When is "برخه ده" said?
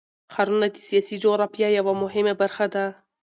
2.41-2.85